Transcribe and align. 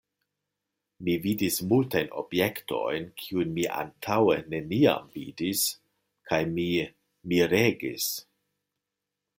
Mi 1.07 1.13
vidis 1.25 1.57
multajn 1.73 2.09
objektojn, 2.21 3.05
kiujn 3.23 3.53
mi 3.59 3.67
antaŭe 3.83 4.39
neniam 4.55 5.13
vidis, 5.19 5.69
kaj 6.33 6.43
mi 6.57 6.69
miregis. 7.35 8.11